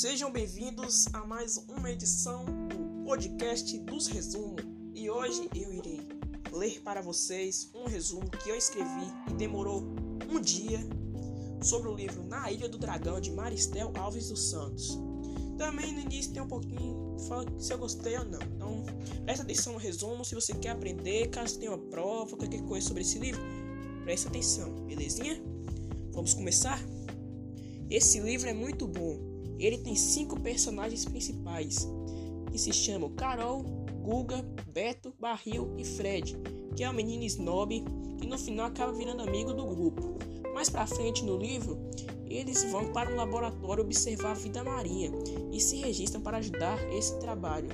Sejam 0.00 0.30
bem-vindos 0.30 1.12
a 1.12 1.26
mais 1.26 1.56
uma 1.56 1.90
edição 1.90 2.44
do 2.44 3.04
podcast 3.04 3.76
dos 3.80 4.06
resumos. 4.06 4.62
E 4.94 5.10
hoje 5.10 5.50
eu 5.52 5.74
irei 5.74 6.06
ler 6.52 6.80
para 6.82 7.02
vocês 7.02 7.68
um 7.74 7.88
resumo 7.88 8.30
que 8.30 8.48
eu 8.48 8.54
escrevi 8.54 9.12
e 9.28 9.32
demorou 9.32 9.82
um 10.30 10.40
dia 10.40 10.78
sobre 11.60 11.88
o 11.88 11.96
livro 11.96 12.22
Na 12.22 12.48
Ilha 12.48 12.68
do 12.68 12.78
Dragão 12.78 13.20
de 13.20 13.32
Maristel 13.32 13.92
Alves 13.98 14.28
dos 14.28 14.50
Santos. 14.50 14.96
Também 15.58 15.92
no 15.92 16.02
início 16.02 16.32
tem 16.32 16.42
um 16.42 16.46
pouquinho 16.46 17.18
fala 17.26 17.44
se 17.58 17.72
eu 17.72 17.78
gostei 17.78 18.16
ou 18.18 18.24
não. 18.24 18.38
Então, 18.54 18.86
presta 19.24 19.42
atenção 19.42 19.72
no 19.72 19.80
resumo 19.80 20.24
se 20.24 20.32
você 20.32 20.54
quer 20.54 20.70
aprender, 20.70 21.26
caso 21.30 21.58
tenha 21.58 21.72
uma 21.72 21.90
prova, 21.90 22.36
qualquer 22.36 22.62
coisa 22.62 22.86
sobre 22.86 23.02
esse 23.02 23.18
livro, 23.18 23.40
presta 24.04 24.28
atenção, 24.28 24.72
belezinha? 24.86 25.42
Vamos 26.12 26.34
começar? 26.34 26.80
Esse 27.90 28.20
livro 28.20 28.48
é 28.48 28.54
muito 28.54 28.86
bom 28.86 29.27
ele 29.58 29.78
tem 29.78 29.94
cinco 29.94 30.40
personagens 30.40 31.04
principais, 31.04 31.88
que 32.50 32.58
se 32.58 32.72
chamam 32.72 33.10
Carol, 33.10 33.62
Guga, 34.02 34.42
Beto, 34.72 35.14
Barril 35.18 35.74
e 35.76 35.84
Fred, 35.84 36.36
que 36.74 36.84
é 36.84 36.90
um 36.90 36.94
menino 36.94 37.24
snob 37.24 37.84
que 38.18 38.26
no 38.26 38.38
final 38.38 38.66
acaba 38.66 38.92
virando 38.92 39.22
amigo 39.22 39.52
do 39.52 39.66
grupo. 39.66 40.16
Mais 40.54 40.70
pra 40.70 40.86
frente 40.86 41.24
no 41.24 41.36
livro, 41.36 41.78
eles 42.26 42.64
vão 42.70 42.92
para 42.92 43.10
um 43.10 43.16
laboratório 43.16 43.84
observar 43.84 44.32
a 44.32 44.34
vida 44.34 44.64
marinha 44.64 45.10
e 45.52 45.60
se 45.60 45.76
registram 45.76 46.20
para 46.20 46.38
ajudar 46.38 46.78
esse 46.92 47.18
trabalho. 47.18 47.68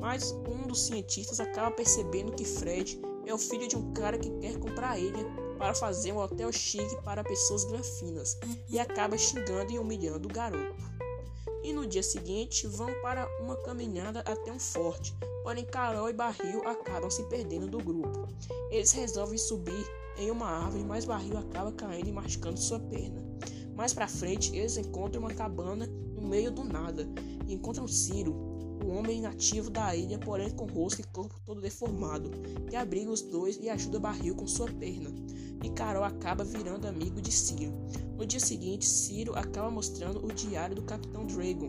Mas 0.00 0.32
um 0.48 0.66
dos 0.66 0.86
cientistas 0.86 1.38
acaba 1.38 1.70
percebendo 1.70 2.32
que 2.32 2.44
Fred 2.44 3.00
é 3.26 3.32
o 3.32 3.38
filho 3.38 3.68
de 3.68 3.76
um 3.76 3.92
cara 3.92 4.18
que 4.18 4.30
quer 4.40 4.58
comprar 4.58 4.98
ilha 4.98 5.24
para 5.62 5.76
fazer 5.76 6.10
um 6.10 6.18
hotel 6.18 6.50
chique 6.50 7.00
para 7.04 7.22
pessoas 7.22 7.62
granfinas 7.62 8.36
e 8.68 8.80
acaba 8.80 9.16
xingando 9.16 9.70
e 9.70 9.78
humilhando 9.78 10.28
o 10.28 10.32
garoto. 10.32 10.74
E 11.62 11.72
no 11.72 11.86
dia 11.86 12.02
seguinte 12.02 12.66
vão 12.66 12.92
para 13.00 13.28
uma 13.40 13.54
caminhada 13.54 14.24
até 14.26 14.50
um 14.50 14.58
forte, 14.58 15.14
porém 15.44 15.64
Carol 15.64 16.10
e 16.10 16.12
Barril 16.12 16.66
acabam 16.66 17.08
se 17.08 17.22
perdendo 17.26 17.68
do 17.68 17.78
grupo. 17.78 18.26
Eles 18.72 18.90
resolvem 18.90 19.38
subir 19.38 19.86
em 20.18 20.32
uma 20.32 20.48
árvore, 20.48 20.82
mas 20.82 21.04
Barril 21.04 21.38
acaba 21.38 21.70
caindo 21.70 22.08
e 22.08 22.12
machucando 22.12 22.58
sua 22.58 22.80
perna. 22.80 23.22
Mais 23.76 23.94
para 23.94 24.08
frente, 24.08 24.56
eles 24.56 24.76
encontram 24.76 25.22
uma 25.22 25.32
cabana 25.32 25.86
no 25.86 26.22
meio 26.22 26.50
do 26.50 26.64
nada 26.64 27.06
e 27.46 27.54
encontram 27.54 27.86
Ciro, 27.86 28.32
o 28.84 28.88
homem 28.88 29.20
nativo 29.20 29.70
da 29.70 29.94
ilha, 29.94 30.18
porém 30.18 30.50
com 30.50 30.66
rosto 30.66 31.02
e 31.02 31.04
corpo 31.04 31.38
todo 31.44 31.60
deformado, 31.60 32.32
que 32.68 32.74
abriga 32.74 33.12
os 33.12 33.22
dois 33.22 33.60
e 33.62 33.70
ajuda 33.70 34.00
Barril 34.00 34.34
com 34.34 34.48
sua 34.48 34.66
perna 34.66 35.08
e 35.62 35.70
Carol 35.70 36.04
acaba 36.04 36.44
virando 36.44 36.86
amigo 36.86 37.20
de 37.20 37.30
Ciro. 37.30 37.72
No 38.16 38.26
dia 38.26 38.40
seguinte, 38.40 38.84
Ciro 38.84 39.36
acaba 39.36 39.70
mostrando 39.70 40.24
o 40.24 40.32
diário 40.32 40.74
do 40.74 40.82
Capitão 40.82 41.24
Dragon. 41.24 41.68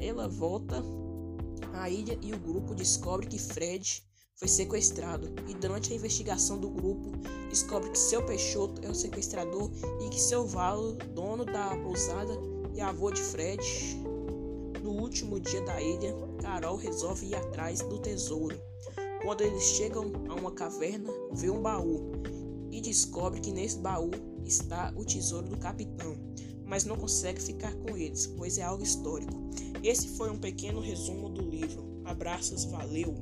Ela 0.00 0.26
volta 0.26 0.82
à 1.74 1.88
ilha 1.88 2.18
e 2.22 2.32
o 2.32 2.38
grupo 2.38 2.74
descobre 2.74 3.26
que 3.26 3.38
Fred 3.38 4.02
foi 4.34 4.48
sequestrado 4.48 5.28
e 5.46 5.54
durante 5.54 5.92
a 5.92 5.96
investigação 5.96 6.58
do 6.58 6.70
grupo 6.70 7.10
descobre 7.50 7.90
que 7.90 7.98
seu 7.98 8.24
Peixoto 8.24 8.80
é 8.84 8.88
o 8.88 8.94
sequestrador 8.94 9.70
e 10.00 10.08
que 10.08 10.18
seu 10.18 10.46
Valo, 10.46 10.94
dono 11.14 11.44
da 11.44 11.76
pousada 11.76 12.32
e 12.74 12.80
avô 12.80 13.10
de 13.10 13.20
Fred. 13.20 13.62
No 14.82 14.92
último 14.92 15.38
dia 15.38 15.60
da 15.60 15.80
ilha, 15.80 16.14
Carol 16.40 16.76
resolve 16.76 17.26
ir 17.26 17.34
atrás 17.34 17.80
do 17.80 17.98
tesouro. 17.98 18.58
Quando 19.22 19.42
eles 19.42 19.62
chegam 19.62 20.10
a 20.30 20.34
uma 20.34 20.50
caverna, 20.50 21.12
vê 21.32 21.50
um 21.50 21.60
baú 21.60 22.10
e 22.70 22.80
descobre 22.80 23.40
que 23.40 23.52
nesse 23.52 23.78
baú 23.78 24.10
está 24.44 24.92
o 24.96 25.04
tesouro 25.04 25.48
do 25.48 25.56
capitão, 25.56 26.16
mas 26.64 26.84
não 26.84 26.96
consegue 26.96 27.40
ficar 27.42 27.74
com 27.76 27.96
eles, 27.96 28.26
pois 28.26 28.58
é 28.58 28.62
algo 28.62 28.82
histórico. 28.82 29.32
Esse 29.82 30.08
foi 30.08 30.30
um 30.30 30.38
pequeno 30.38 30.80
resumo 30.80 31.28
do 31.28 31.42
livro. 31.42 32.02
Abraços, 32.04 32.64
valeu! 32.64 33.14